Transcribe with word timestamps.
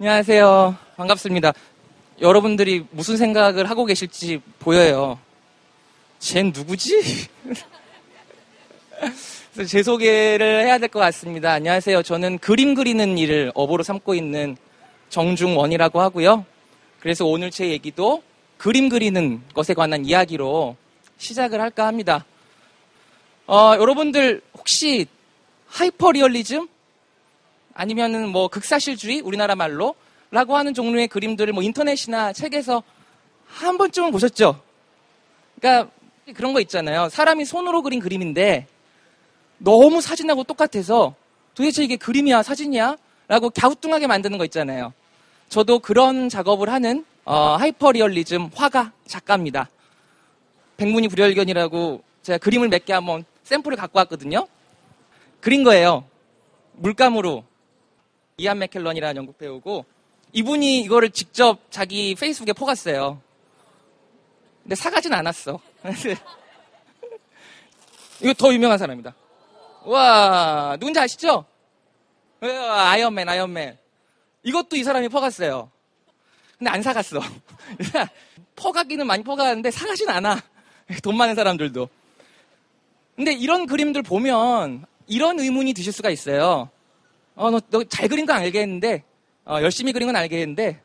안녕하세요. 0.00 0.76
반갑습니다. 0.96 1.52
여러분들이 2.20 2.84
무슨 2.92 3.16
생각을 3.16 3.68
하고 3.68 3.84
계실지 3.84 4.40
보여요. 4.60 5.18
쟨 6.20 6.52
누구지? 6.54 7.26
그래서 9.54 9.68
제 9.68 9.82
소개를 9.82 10.64
해야 10.64 10.78
될 10.78 10.88
것 10.88 11.00
같습니다. 11.00 11.50
안녕하세요. 11.52 12.04
저는 12.04 12.38
그림 12.38 12.74
그리는 12.76 13.18
일을 13.18 13.50
업으로 13.56 13.82
삼고 13.82 14.14
있는 14.14 14.56
정중원이라고 15.08 16.00
하고요. 16.00 16.46
그래서 17.00 17.26
오늘 17.26 17.50
제 17.50 17.68
얘기도 17.68 18.22
그림 18.56 18.88
그리는 18.88 19.42
것에 19.52 19.74
관한 19.74 20.04
이야기로 20.04 20.76
시작을 21.16 21.60
할까 21.60 21.88
합니다. 21.88 22.24
어, 23.48 23.74
여러분들 23.76 24.42
혹시 24.56 25.06
하이퍼리얼리즘 25.66 26.68
아니면은 27.78 28.28
뭐 28.28 28.48
극사실주의 28.48 29.20
우리나라 29.20 29.54
말로 29.54 29.94
라고 30.32 30.56
하는 30.56 30.74
종류의 30.74 31.06
그림들을 31.06 31.52
뭐 31.52 31.62
인터넷이나 31.62 32.32
책에서 32.32 32.82
한 33.46 33.78
번쯤은 33.78 34.10
보셨죠? 34.10 34.60
그러니까 35.60 35.88
그런 36.34 36.52
거 36.52 36.60
있잖아요. 36.60 37.08
사람이 37.08 37.44
손으로 37.44 37.82
그린 37.82 38.00
그림인데 38.00 38.66
너무 39.58 40.00
사진하고 40.00 40.42
똑같아서 40.42 41.14
도대체 41.54 41.84
이게 41.84 41.94
그림이야 41.96 42.42
사진이야? 42.42 42.96
라고 43.28 43.48
갸우뚱하게 43.50 44.08
만드는 44.08 44.38
거 44.38 44.44
있잖아요. 44.46 44.92
저도 45.48 45.78
그런 45.78 46.28
작업을 46.28 46.70
하는 46.70 47.04
어, 47.24 47.54
하이퍼리얼리즘 47.60 48.50
화가 48.56 48.90
작가입니다. 49.06 49.70
백문이 50.78 51.06
불여일견이라고 51.08 52.02
제가 52.22 52.38
그림을 52.38 52.70
몇 52.70 52.84
개 52.84 52.92
한번 52.92 53.24
샘플을 53.44 53.76
갖고 53.76 54.00
왔거든요. 54.00 54.48
그린 55.40 55.62
거예요. 55.62 56.04
물감으로. 56.72 57.44
이안 58.40 58.60
맥켈런이라는 58.60 59.16
영국 59.16 59.36
배우고 59.36 59.84
이분이 60.32 60.82
이거를 60.82 61.10
직접 61.10 61.58
자기 61.70 62.14
페이스북에 62.14 62.52
퍼갔어요. 62.52 63.20
근데 64.62 64.76
사가진 64.76 65.12
않았어. 65.12 65.58
이거 68.22 68.32
더 68.34 68.54
유명한 68.54 68.78
사람입니다. 68.78 69.12
와, 69.84 70.76
누군지 70.78 71.00
아시죠? 71.00 71.46
아이언맨, 72.40 73.28
아이언맨. 73.28 73.76
이것도 74.44 74.76
이 74.76 74.84
사람이 74.84 75.08
퍼갔어요. 75.08 75.68
근데 76.58 76.70
안 76.70 76.80
사갔어. 76.82 77.18
퍼가기는 78.54 79.04
많이 79.04 79.24
퍼가는데 79.24 79.72
사가진 79.72 80.08
않아. 80.10 80.40
돈 81.02 81.16
많은 81.16 81.34
사람들도. 81.34 81.88
근데 83.16 83.32
이런 83.32 83.66
그림들 83.66 84.02
보면 84.02 84.86
이런 85.08 85.40
의문이 85.40 85.74
드실 85.74 85.92
수가 85.92 86.10
있어요. 86.10 86.70
어, 87.38 87.50
너잘 87.70 88.08
그린 88.08 88.26
건 88.26 88.36
알겠는데, 88.36 89.04
어, 89.46 89.58
열심히 89.62 89.92
그린 89.92 90.08
건 90.08 90.16
알겠는데, 90.16 90.80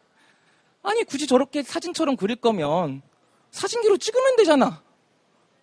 아니, 0.84 1.04
굳이 1.04 1.26
저렇게 1.26 1.64
사진처럼 1.64 2.16
그릴 2.16 2.36
거면 2.36 3.02
사진기로 3.50 3.98
찍으면 3.98 4.36
되잖아. 4.36 4.82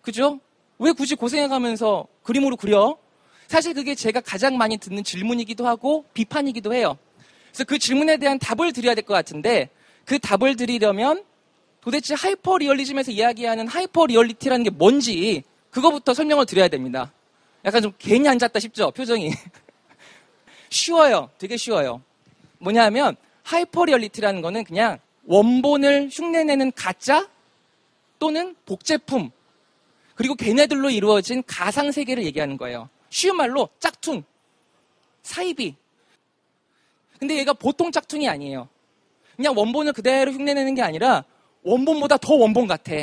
그죠? 0.01 0.39
왜 0.79 0.91
굳이 0.91 1.15
고생해가면서 1.15 2.07
그림으로 2.23 2.57
그려? 2.57 2.97
사실 3.47 3.73
그게 3.73 3.95
제가 3.95 4.19
가장 4.19 4.57
많이 4.57 4.77
듣는 4.77 5.03
질문이기도 5.03 5.65
하고 5.65 6.03
비판이기도 6.13 6.73
해요. 6.73 6.97
그래서 7.51 7.63
그 7.65 7.77
질문에 7.79 8.17
대한 8.17 8.37
답을 8.39 8.73
드려야 8.73 8.95
될 8.95 9.03
것 9.03 9.13
같은데 9.13 9.69
그 10.05 10.19
답을 10.19 10.55
드리려면 10.55 11.23
도대체 11.81 12.15
하이퍼 12.15 12.57
리얼리즘에서 12.57 13.11
이야기하는 13.11 13.67
hyperreality라는 13.67 14.63
게 14.63 14.69
뭔지 14.69 15.43
그거부터 15.69 16.13
설명을 16.13 16.45
드려야 16.45 16.67
됩니다. 16.67 17.11
약간 17.65 17.81
좀 17.81 17.93
괜히 17.99 18.27
앉았다 18.27 18.59
싶죠? 18.59 18.91
표정이. 18.91 19.31
쉬워요. 20.71 21.29
되게 21.37 21.57
쉬워요. 21.57 22.01
뭐냐면 22.57 23.15
hyperreality라는 23.43 24.41
거는 24.41 24.63
그냥 24.63 24.97
원본을 25.25 26.09
흉내내는 26.11 26.71
가짜 26.71 27.29
또는 28.17 28.55
복제품 28.65 29.31
그리고 30.15 30.35
걔네들로 30.35 30.89
이루어진 30.89 31.43
가상 31.45 31.91
세계를 31.91 32.23
얘기하는 32.25 32.57
거예요. 32.57 32.89
쉬운 33.09 33.37
말로 33.37 33.69
짝퉁, 33.79 34.23
사이비. 35.23 35.75
근데 37.19 37.37
얘가 37.37 37.53
보통 37.53 37.91
짝퉁이 37.91 38.27
아니에요. 38.27 38.67
그냥 39.35 39.57
원본을 39.57 39.93
그대로 39.93 40.31
흉내내는 40.31 40.75
게 40.75 40.81
아니라 40.81 41.23
원본보다 41.63 42.17
더 42.17 42.33
원본 42.35 42.67
같아. 42.67 42.93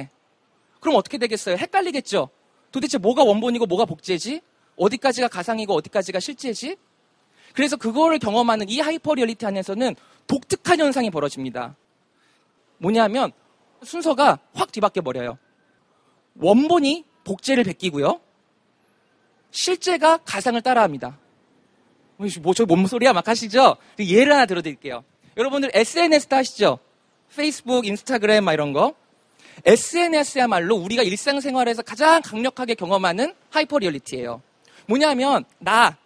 그럼 0.81 0.97
어떻게 0.97 1.19
되겠어요? 1.19 1.57
헷갈리겠죠? 1.57 2.29
도대체 2.71 2.99
뭐가 2.99 3.25
원본이고 3.25 3.67
뭐가 3.67 3.85
복제지? 3.85 4.41
어디까지가 4.77 5.29
가상이고 5.29 5.75
어디까지가 5.75 6.21
실제지? 6.21 6.77
그래서 7.55 7.77
그거를 7.77 8.19
경험하는 8.19 8.69
이 8.69 8.81
hyperreality 8.81 9.45
안에서는 9.47 9.95
독특한 10.27 10.81
현상이 10.81 11.11
벌어집니다. 11.11 11.77
뭐냐면 12.79 13.33
순서가 13.83 14.39
확 14.55 14.73
뒤바뀌어 14.73 15.03
버려요. 15.03 15.39
원본이 16.37 17.05
복제를 17.25 17.65
베끼고요. 17.65 18.21
실제가 19.51 20.19
가상을 20.19 20.61
따라합니다. 20.63 21.19
뭐, 22.43 22.53
저 22.55 22.67
뭔 22.67 22.87
소리야? 22.87 23.13
막 23.13 23.27
하시죠? 23.29 23.77
예를 23.99 24.33
하나 24.33 24.47
들어드릴게요. 24.47 25.05
여러분들 25.37 25.71
SNS도 25.73 26.37
하시죠? 26.37 26.79
페이스북, 27.37 27.87
인스타그램, 27.87 28.45
막 28.45 28.53
이런 28.53 28.73
거. 28.73 28.95
SNS야말로 29.65 30.77
우리가 30.77 31.03
일상생활에서 31.03 31.83
가장 31.83 32.21
강력하게 32.23 32.75
경험하는 32.75 33.35
hyperreality예요. 33.51 34.43
뭐냐면, 34.87 35.45
나, 35.59 35.97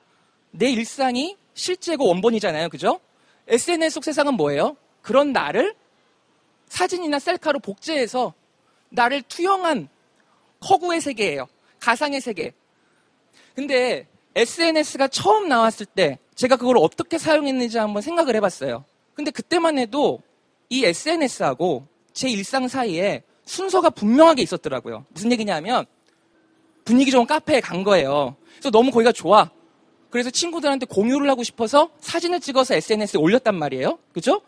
내 0.52 0.70
일상이 0.70 1.36
실제고 1.54 2.06
원본이잖아요. 2.06 2.68
그죠? 2.68 3.00
SNS 3.48 3.94
속 3.94 4.04
세상은 4.04 4.34
뭐예요? 4.34 4.76
그런 5.00 5.32
나를 5.32 5.74
사진이나 6.68 7.18
셀카로 7.18 7.58
복제해서 7.58 8.32
나를 8.90 9.22
투영한 9.22 9.88
허구의 10.68 11.00
세계예요. 11.00 11.48
가상의 11.80 12.20
세계. 12.20 12.52
근데 13.54 14.06
SNS가 14.34 15.08
처음 15.08 15.48
나왔을 15.48 15.86
때 15.86 16.18
제가 16.34 16.56
그걸 16.56 16.78
어떻게 16.78 17.18
사용했는지 17.18 17.78
한번 17.78 18.00
생각을 18.00 18.36
해봤어요. 18.36 18.84
근데 19.14 19.30
그때만 19.30 19.78
해도 19.78 20.22
이 20.70 20.84
SNS하고 20.84 21.86
제 22.12 22.28
일상 22.30 22.68
사이에 22.68 23.24
순서가 23.44 23.90
분명하게 23.90 24.42
있었더라고요. 24.42 25.04
무슨 25.10 25.32
얘기냐면 25.32 25.84
분위기 26.84 27.10
좋은 27.10 27.26
카페에 27.26 27.60
간 27.60 27.84
거예요. 27.84 28.36
그래서 28.54 28.70
너무 28.70 28.90
거기가 28.90 29.12
좋아. 29.12 29.50
그래서 30.12 30.28
친구들한테 30.28 30.84
공유를 30.84 31.28
하고 31.30 31.42
싶어서 31.42 31.90
사진을 32.00 32.40
찍어서 32.40 32.74
SNS에 32.74 33.18
올렸단 33.18 33.54
말이에요. 33.54 33.98
그죠? 34.12 34.42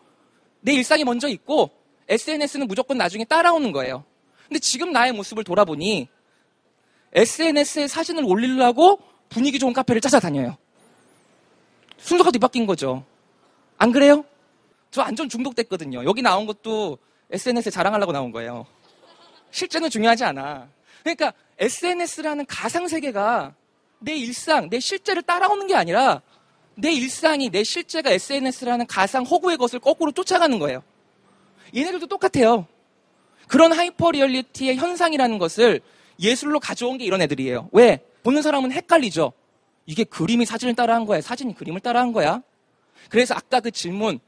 내 0.61 0.73
일상이 0.73 1.03
먼저 1.03 1.27
있고 1.27 1.71
SNS는 2.07 2.67
무조건 2.67 2.99
나중에 2.99 3.25
따라오는 3.25 3.71
거예요. 3.71 4.05
근데 4.47 4.59
지금 4.59 4.91
나의 4.91 5.11
모습을 5.11 5.43
돌아보니 5.43 6.07
SNS에 7.13 7.87
사진을 7.87 8.23
올리려고 8.25 8.99
분위기 9.27 9.57
좋은 9.57 9.73
카페를 9.73 10.01
찾아다녀요. 10.01 10.55
순서가 11.97 12.29
뒤바뀐 12.29 12.67
거죠. 12.67 13.03
안 13.79 13.91
그래요? 13.91 14.23
저 14.91 15.01
완전 15.01 15.27
중독됐거든요. 15.27 16.05
여기 16.05 16.21
나온 16.21 16.45
것도 16.45 16.99
SNS에 17.31 17.71
자랑하려고 17.71 18.11
나온 18.11 18.31
거예요. 18.31 18.67
실제는 19.49 19.89
중요하지 19.89 20.25
않아. 20.25 20.69
그러니까 21.01 21.33
SNS라는 21.57 22.45
가상세계가 22.45 23.55
내 23.99 24.15
일상, 24.15 24.69
내 24.69 24.79
실제를 24.79 25.21
따라오는 25.21 25.67
게 25.67 25.75
아니라 25.75 26.21
내 26.75 26.91
일상이, 26.91 27.49
내 27.49 27.63
실제가 27.63 28.11
SNS라는 28.11 28.87
가상 28.87 29.23
허구의 29.23 29.57
것을 29.57 29.79
거꾸로 29.79 30.11
쫓아가는 30.11 30.57
거예요. 30.59 30.83
얘네들도 31.75 32.07
똑같아요. 32.07 32.67
그런 33.47 33.71
hyperreality의 33.71 34.77
현상이라는 34.77 35.37
것을 35.37 35.81
예술로 36.19 36.59
가져온 36.59 36.97
게 36.97 37.05
이런 37.05 37.21
애들이에요. 37.21 37.69
왜? 37.71 37.99
보는 38.23 38.41
사람은 38.41 38.71
헷갈리죠. 38.71 39.33
이게 39.85 40.03
그림이 40.03 40.45
사진을 40.45 40.75
따라한 40.75 41.05
거야? 41.05 41.21
사진이 41.21 41.55
그림을 41.55 41.79
따라한 41.79 42.11
거야? 42.11 42.41
그래서 43.09 43.35
아까 43.35 43.59
그 43.59 43.71
질문, 43.71 44.19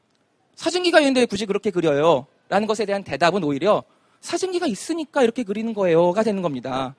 사진기가 0.55 0.99
있는데 0.99 1.25
굳이 1.25 1.45
그렇게 1.45 1.71
그려요? 1.71 2.27
라는 2.49 2.67
것에 2.67 2.85
대한 2.85 3.03
대답은 3.03 3.43
오히려 3.43 3.83
사진기가 4.21 4.67
있으니까 4.67 5.23
이렇게 5.23 5.43
그리는 5.43 5.73
거예요가 5.73 6.23
되는 6.23 6.41
겁니다. 6.41 6.95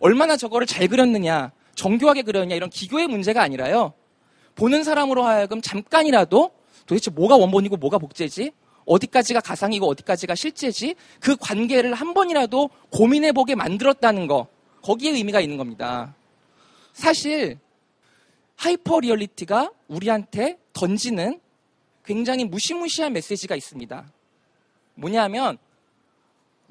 얼마나 0.00 0.36
저거를 0.36 0.66
잘 0.66 0.88
그렸느냐, 0.88 1.52
정교하게 1.74 2.22
그렸냐 2.22 2.54
이런 2.54 2.70
기교의 2.70 3.06
문제가 3.06 3.42
아니라요. 3.42 3.94
보는 4.54 4.84
사람으로 4.84 5.24
하여금 5.24 5.60
잠깐이라도 5.60 6.50
도대체 6.86 7.10
뭐가 7.10 7.36
원본이고 7.36 7.76
뭐가 7.76 7.98
복제지? 7.98 8.52
어디까지가 8.84 9.40
가상이고 9.40 9.86
어디까지가 9.86 10.34
실제지? 10.34 10.96
그 11.20 11.36
관계를 11.36 11.94
한 11.94 12.14
번이라도 12.14 12.70
고민해보게 12.90 13.54
만들었다는 13.54 14.26
거. 14.26 14.48
거기에 14.82 15.12
의미가 15.12 15.40
있는 15.40 15.56
겁니다. 15.56 16.14
사실, 16.92 17.58
hyperreality가 18.56 19.70
우리한테 19.88 20.58
던지는 20.72 21.40
굉장히 22.04 22.44
무시무시한 22.44 23.12
메시지가 23.12 23.54
있습니다. 23.54 24.12
뭐냐면, 24.94 25.58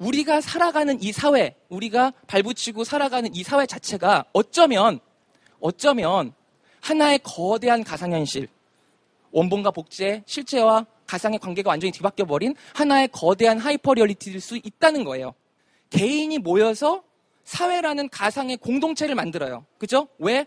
우리가 0.00 0.40
살아가는 0.40 1.00
이 1.02 1.12
사회, 1.12 1.54
우리가 1.68 2.12
발붙이고 2.26 2.84
살아가는 2.84 3.32
이 3.34 3.42
사회 3.42 3.66
자체가 3.66 4.24
어쩌면, 4.32 4.98
어쩌면 5.60 6.32
하나의 6.80 7.20
거대한 7.22 7.84
가상현실, 7.84 8.48
원본과 9.30 9.70
복제, 9.70 10.22
실제와 10.26 10.86
가상의 11.06 11.38
관계가 11.38 11.70
완전히 11.70 11.92
뒤바뀌어 11.92 12.24
버린 12.24 12.54
하나의 12.74 13.08
거대한 13.08 13.58
hyperreality일 13.58 14.40
수 14.40 14.56
있다는 14.56 15.04
거예요. 15.04 15.34
개인이 15.90 16.36
모여서 16.38 17.02
사회라는 17.44 18.08
가상의 18.08 18.56
공동체를 18.56 19.14
만들어요. 19.14 19.66
그죠? 19.76 20.08
왜? 20.18 20.46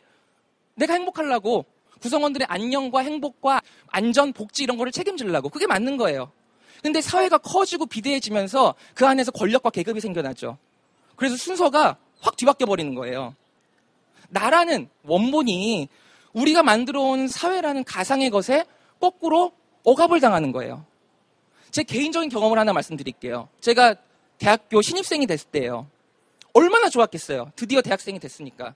내가 0.75 0.93
행복하려고 0.93 1.65
구성원들의 2.01 2.47
안녕과 2.49 3.01
행복과 3.01 3.61
안전, 3.87 4.33
복지 4.33 4.63
이런 4.63 4.77
거를 4.77 4.91
책임지려고 4.91 5.49
그게 5.49 5.67
맞는 5.67 5.97
거예요. 5.97 6.31
근데 6.83 6.99
사회가 6.99 7.37
커지고 7.37 7.85
비대해지면서 7.85 8.75
그 8.93 9.07
안에서 9.07 9.31
권력과 9.31 9.69
계급이 9.69 10.01
생겨나죠. 10.01 10.57
그래서 11.15 11.37
순서가 11.37 11.97
확 12.19 12.35
뒤바뀌어 12.35 12.67
버리는 12.67 12.93
거예요. 12.93 13.35
나라는 14.29 14.89
원본이 15.03 15.87
우리가 16.33 16.61
만들어 16.61 17.01
온 17.01 17.27
사회라는 17.29 17.85
가상의 17.85 18.29
것에 18.29 18.65
거꾸로 18.99 19.53
억압을 19.85 20.19
당하는 20.19 20.51
거예요. 20.51 20.85
제 21.71 21.83
개인적인 21.83 22.29
경험을 22.29 22.59
하나 22.59 22.73
말씀드릴게요. 22.73 23.47
제가 23.61 23.95
대학교 24.37 24.81
신입생이 24.81 25.25
됐을 25.25 25.47
때예요. 25.51 25.87
얼마나 26.53 26.89
좋았겠어요. 26.89 27.51
드디어 27.55 27.81
대학생이 27.81 28.19
됐으니까. 28.19 28.75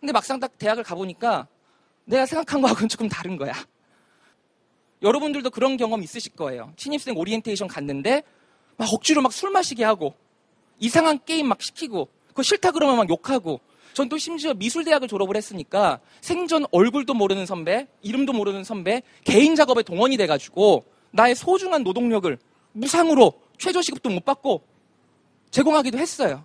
근데 0.00 0.12
막상 0.12 0.40
딱 0.40 0.56
대학을 0.58 0.82
가보니까 0.82 1.46
내가 2.06 2.24
생각한 2.24 2.62
거하고는 2.62 2.88
조금 2.88 3.08
다른 3.08 3.36
거야. 3.36 3.52
여러분들도 5.04 5.50
그런 5.50 5.76
경험 5.76 6.02
있으실 6.02 6.32
거예요. 6.32 6.72
신입생 6.76 7.16
오리엔테이션 7.16 7.68
갔는데 7.68 8.22
막 8.76 8.88
억지로 8.92 9.22
막 9.22 9.32
술 9.32 9.50
마시게 9.50 9.84
하고 9.84 10.14
이상한 10.80 11.20
게임 11.24 11.46
막 11.46 11.62
시키고 11.62 12.08
그거 12.28 12.42
싫다 12.42 12.72
그러면 12.72 12.96
막 12.96 13.08
욕하고 13.08 13.60
전 13.92 14.08
또 14.08 14.18
심지어 14.18 14.54
미술대학을 14.54 15.06
졸업을 15.06 15.36
했으니까 15.36 16.00
생전 16.20 16.66
얼굴도 16.72 17.14
모르는 17.14 17.46
선배, 17.46 17.86
이름도 18.02 18.32
모르는 18.32 18.64
선배, 18.64 19.02
개인 19.22 19.54
작업에 19.54 19.82
동원이 19.84 20.16
돼가지고 20.16 20.84
나의 21.12 21.36
소중한 21.36 21.84
노동력을 21.84 22.36
무상으로 22.72 23.34
최저 23.56 23.80
시급도 23.82 24.10
못 24.10 24.24
받고 24.24 24.62
제공하기도 25.52 25.96
했어요. 25.98 26.44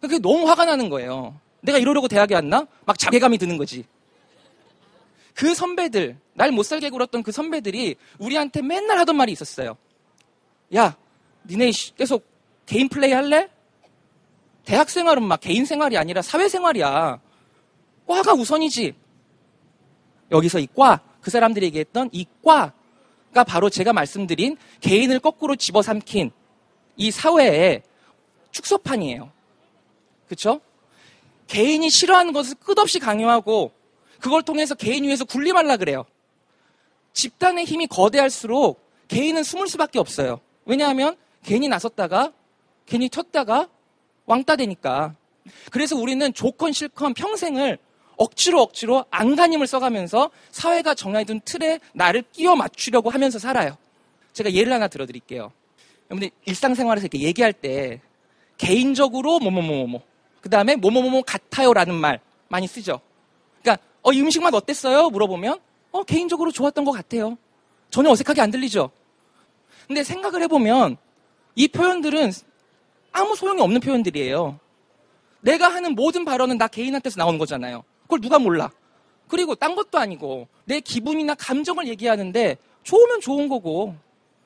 그게 0.00 0.20
너무 0.20 0.48
화가 0.48 0.66
나는 0.66 0.88
거예요. 0.88 1.34
내가 1.62 1.78
이러려고 1.78 2.06
대학에 2.06 2.34
왔나? 2.36 2.68
막 2.86 2.96
자괴감이 2.96 3.38
드는 3.38 3.56
거지. 3.56 3.84
그 5.38 5.54
선배들, 5.54 6.18
날 6.34 6.50
못 6.50 6.64
살게 6.64 6.90
굴었던 6.90 7.22
그 7.22 7.30
선배들이 7.30 7.94
우리한테 8.18 8.60
맨날 8.60 8.98
하던 8.98 9.16
말이 9.16 9.30
있었어요. 9.30 9.76
야, 10.74 10.96
니네 11.48 11.70
계속 11.96 12.26
개인 12.66 12.88
플레이 12.88 13.12
할래? 13.12 13.48
대학 14.64 14.90
생활은 14.90 15.22
막 15.22 15.38
개인 15.38 15.64
생활이 15.64 15.96
아니라 15.96 16.22
사회 16.22 16.48
생활이야. 16.48 17.20
과가 18.08 18.32
우선이지. 18.32 18.96
여기서 20.32 20.58
이 20.58 20.66
과, 20.74 21.02
그 21.20 21.30
사람들이 21.30 21.66
얘기했던 21.66 22.10
이 22.10 22.26
과가 22.42 23.44
바로 23.46 23.70
제가 23.70 23.92
말씀드린 23.92 24.56
개인을 24.80 25.20
거꾸로 25.20 25.54
집어삼킨 25.54 26.32
이 26.96 27.10
사회의 27.12 27.84
축소판이에요. 28.50 29.30
그쵸? 30.28 30.60
개인이 31.46 31.88
싫어하는 31.88 32.32
것을 32.32 32.56
끝없이 32.56 32.98
강요하고 32.98 33.77
그걸 34.20 34.42
통해서 34.42 34.74
개인 34.74 35.04
위에서 35.04 35.24
군림하려 35.24 35.76
그래요. 35.76 36.04
집단의 37.12 37.64
힘이 37.64 37.86
거대할수록 37.86 38.80
개인은 39.08 39.42
숨을 39.42 39.68
수밖에 39.68 39.98
없어요. 39.98 40.40
왜냐하면 40.64 41.16
괜히 41.44 41.68
나섰다가 41.68 42.32
괜히 42.86 43.08
튀었다가 43.08 43.68
왕따 44.26 44.56
되니까. 44.56 45.14
그래서 45.70 45.96
우리는 45.96 46.32
조건 46.34 46.72
실컷 46.72 47.12
평생을 47.14 47.78
억지로 48.16 48.62
억지로 48.62 49.04
안간힘을 49.10 49.66
써가면서 49.66 50.30
사회가 50.50 50.94
정해둔 50.94 51.40
틀에 51.44 51.80
나를 51.94 52.24
끼워 52.32 52.56
맞추려고 52.56 53.10
하면서 53.10 53.38
살아요. 53.38 53.76
제가 54.32 54.52
예를 54.52 54.72
하나 54.72 54.88
들어드릴게요. 54.88 55.52
여러분들 56.10 56.30
일상생활에서 56.44 57.06
이렇게 57.06 57.20
얘기할 57.20 57.52
때 57.52 58.00
개인적으로 58.56 59.38
뭐뭐뭐뭐 59.38 60.02
그 60.40 60.50
다음에 60.50 60.76
뭐뭐뭐뭐 60.76 61.22
같아요라는 61.22 61.94
말 61.94 62.20
많이 62.48 62.66
쓰죠. 62.66 63.00
어, 64.08 64.12
이 64.14 64.22
음식 64.22 64.42
맛 64.42 64.54
어땠어요? 64.54 65.10
물어보면 65.10 65.60
어, 65.90 66.02
개인적으로 66.02 66.50
좋았던 66.50 66.86
것 66.86 66.92
같아요. 66.92 67.36
전혀 67.90 68.08
어색하게 68.08 68.40
안 68.40 68.50
들리죠. 68.50 68.90
근데 69.86 70.02
생각을 70.02 70.40
해보면 70.44 70.96
이 71.54 71.68
표현들은 71.68 72.32
아무 73.12 73.36
소용이 73.36 73.60
없는 73.60 73.80
표현들이에요. 73.82 74.58
내가 75.42 75.68
하는 75.68 75.94
모든 75.94 76.24
발언은 76.24 76.56
나 76.56 76.68
개인한테서 76.68 77.18
나오는 77.18 77.38
거잖아요. 77.38 77.84
그걸 78.04 78.22
누가 78.22 78.38
몰라. 78.38 78.70
그리고 79.28 79.54
딴 79.54 79.74
것도 79.74 79.98
아니고 79.98 80.48
내 80.64 80.80
기분이나 80.80 81.34
감정을 81.34 81.86
얘기하는데 81.88 82.56
좋으면 82.84 83.20
좋은 83.20 83.50
거고 83.50 83.94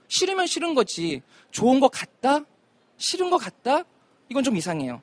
싫으면 0.09 0.49
싫은 0.49 0.75
거지. 0.75 1.23
좋은 1.53 1.79
것 1.79 1.89
같다? 1.89 2.41
싫은 2.97 3.31
것 3.31 3.37
같다? 3.39 3.85
이건 4.29 4.43
좀 4.43 4.57
이상해요. 4.57 5.03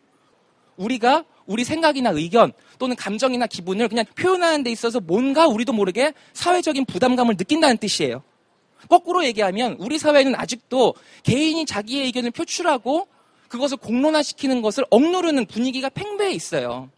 우리가 0.75 1.23
우리 1.49 1.63
생각이나 1.63 2.11
의견 2.11 2.53
또는 2.77 2.95
감정이나 2.95 3.47
기분을 3.47 3.89
그냥 3.89 4.05
표현하는 4.15 4.61
데 4.61 4.69
있어서 4.69 4.99
뭔가 4.99 5.47
우리도 5.47 5.73
모르게 5.73 6.13
사회적인 6.33 6.85
부담감을 6.85 7.37
느낀다는 7.37 7.79
뜻이에요. 7.79 8.21
거꾸로 8.87 9.25
얘기하면 9.25 9.75
우리 9.79 9.97
사회는 9.97 10.35
아직도 10.35 10.93
개인이 11.23 11.65
자기의 11.65 12.05
의견을 12.05 12.31
표출하고 12.31 13.07
그것을 13.47 13.77
공론화시키는 13.77 14.61
것을 14.61 14.85
억누르는 14.91 15.47
분위기가 15.47 15.89
팽배해 15.89 16.31
있어요. 16.33 16.91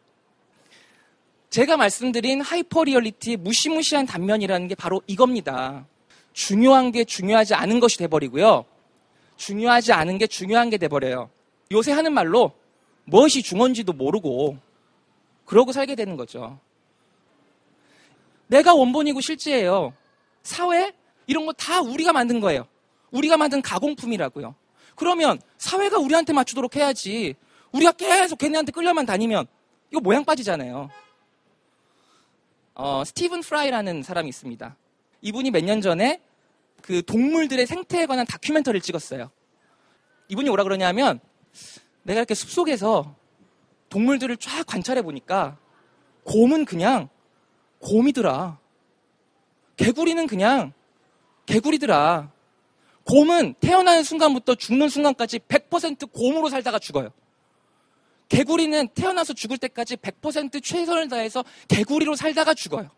제가 1.50 1.78
말씀드린 1.78 2.42
hyper 2.42 2.84
reality의 2.84 3.38
무시무시한 3.38 4.06
단면이라는 4.06 4.68
게 4.68 4.76
바로 4.76 5.02
이겁니다. 5.08 5.88
중요한 6.34 6.92
게 6.92 7.06
중요하지 7.06 7.54
않은 7.56 7.80
것이 7.80 7.98
돼버리고요. 8.00 8.66
중요하지 9.38 9.94
않은 9.94 10.18
게 10.18 10.28
중요한 10.28 10.70
게 10.70 10.78
돼버려요. 10.78 11.30
요새 11.72 11.94
하는 11.94 12.14
말로 12.14 12.52
무엇이 13.12 13.44
중요한지도 13.44 13.92
모르고 13.92 14.58
그러고 15.46 15.74
살게 15.74 15.96
되는 15.96 16.16
거죠. 16.16 16.58
내가 18.48 18.74
원본이고 18.74 19.20
실제예요. 19.20 19.94
사회 20.44 20.94
이런 21.28 21.46
거 21.46 21.52
다 21.52 21.82
우리가 21.82 22.14
만든 22.14 22.40
거예요. 22.40 22.66
우리가 23.12 23.36
만든 23.36 23.62
가공품이라고요. 23.62 24.56
그러면 24.96 25.42
사회가 25.58 25.98
우리한테 26.00 26.32
맞추도록 26.32 26.78
해야지. 26.78 27.36
우리가 27.74 27.92
계속 27.92 28.38
걔네한테 28.40 28.72
끌려만 28.72 29.06
다니면 29.06 29.46
이거 29.92 30.00
모양 30.00 30.24
빠지잖아요. 30.24 30.90
어, 32.76 33.04
스티븐 33.06 33.42
프라이라는 33.42 34.04
사람이 34.04 34.30
있습니다. 34.30 34.76
이분이 35.22 35.52
몇 35.52 35.64
년 35.66 35.82
전에 35.82 36.22
그 36.82 37.04
동물들의 37.04 37.68
생태에 37.68 38.06
관한 38.06 38.26
다큐멘터리를 38.26 38.82
찍었어요. 38.82 39.30
이분이 40.30 40.48
뭐라 40.50 40.64
그러냐면 40.64 41.20
내가 42.04 42.20
이렇게 42.20 42.34
숲속에서 42.34 43.16
동물들을 43.90 44.38
쫙 44.38 44.66
관찰해 44.66 45.02
보니까 45.02 45.58
곰은 46.24 46.66
그냥 46.66 47.10
곰이더라. 47.80 48.60
개구리는 49.76 50.28
그냥 50.28 50.74
개구리더라. 51.46 52.32
곰은 53.06 53.56
태어나는 53.60 54.04
순간부터 54.04 54.56
죽는 54.56 54.90
순간까지 54.90 55.40
100% 55.40 56.12
곰으로 56.12 56.50
살다가 56.50 56.80
죽어요. 56.80 57.10
개구리는 58.30 58.88
태어나서 58.90 59.34
죽을 59.34 59.58
때까지 59.58 59.98
100% 59.98 60.64
최선을 60.64 61.10
다해서 61.10 61.44
개구리로 61.68 62.16
살다가 62.16 62.54
죽어요. 62.54 62.90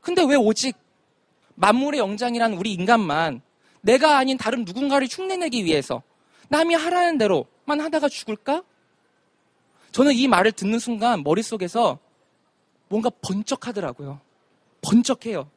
근데 0.00 0.22
왜 0.22 0.36
오직 0.36 0.76
만물의 1.56 1.98
영장이란 1.98 2.52
우리 2.54 2.72
인간만 2.72 3.42
내가 3.80 4.18
아닌 4.18 4.36
다른 4.36 4.64
누군가를 4.64 5.08
흉내내기 5.10 5.64
위해서 5.64 6.02
남이 6.48 6.74
하라는 6.74 7.18
대로 7.18 7.46
만 7.64 7.80
하다가 7.80 8.08
죽을까? 8.08 8.62
저는 9.92 10.12
이 10.12 10.28
말을 10.28 10.52
듣는 10.52 10.78
순간 10.78 11.22
머릿속에서 11.22 11.98
뭔가 12.88 13.10
번쩍하더라고요. 13.22 14.20
번쩍해요. 14.82 15.48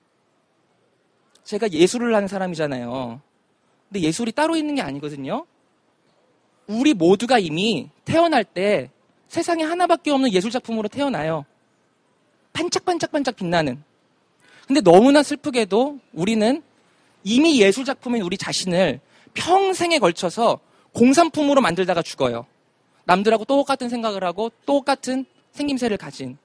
제가 1.44 1.72
예술을 1.72 2.14
하는 2.14 2.28
사람이잖아요. 2.28 3.22
근데 3.90 4.02
예술이 4.02 4.32
따로 4.32 4.56
있는 4.56 4.76
게 4.76 4.82
아니거든요. 4.82 5.46
우리 6.68 6.94
모두가 6.94 7.40
이미 7.40 7.90
태어날 8.06 8.44
때 8.44 8.92
세상에 9.28 9.64
하나밖에 9.64 10.12
없는 10.12 10.32
예술작품으로 10.34 10.88
태어나요. 10.88 11.46
반짝반짝반짝 12.54 13.36
빛나는. 13.36 13.84
근데 14.66 14.82
너무나 14.82 15.24
슬프게도 15.24 16.00
우리는 16.14 16.62
이미 17.24 17.62
예술작품인 17.62 18.22
우리 18.22 18.38
자신을 18.38 19.00
평생에 19.34 20.00
걸쳐서 20.00 20.60
공산품으로 20.98 21.62
만들다가 21.62 22.02
죽어요. 22.02 22.48
남들하고 23.06 23.46
똑같은 23.46 23.88
생각을 23.88 24.24
하고 24.24 24.52
똑같은 24.66 25.26
생김새를 25.52 25.98
가진. 25.98 26.40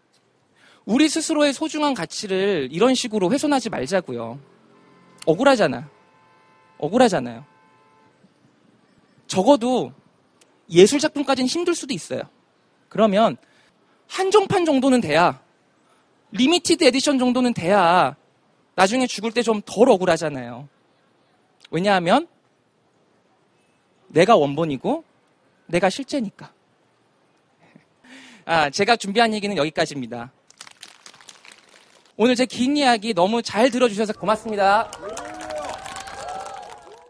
우리 0.85 1.09
스스로의 1.09 1.55
소중한 1.55 1.95
가치를 1.95 2.69
이런 2.71 2.95
식으로 2.95 3.33
훼손하지 3.33 3.71
말자고요. 3.71 4.39
억울하잖아. 5.25 5.89
억울하잖아요. 6.77 7.47
적어도 9.27 9.93
예술 10.71 10.99
작품까지는 10.99 11.49
힘들 11.49 11.75
수도 11.75 11.95
있어요. 11.95 12.21
그러면 12.91 13.39
한정판 14.09 14.67
정도는 14.67 15.01
돼야 15.01 15.41
limited 16.33 16.85
edition 16.85 17.19
정도는 17.19 17.55
돼야 17.55 18.17
나중에 18.75 19.07
죽을 19.07 19.33
때 19.33 19.43
좀 19.43 19.63
덜 19.65 19.89
억울하잖아요. 19.89 20.69
왜냐하면 21.71 22.29
내가 24.13 24.37
원본이고 24.37 25.05
내가 25.67 25.89
실제니까. 25.91 26.53
아, 28.45 28.71
제가 28.71 28.97
준비한 28.97 29.33
얘기는 29.35 29.57
여기까지입니다. 29.57 30.31
오늘 32.17 32.35
제 32.37 32.45
긴 32.45 32.77
이야기 32.77 33.15
너무 33.15 33.41
잘 33.43 33.71
들어주셔서 33.71 34.13
고맙습니다. 34.15 34.91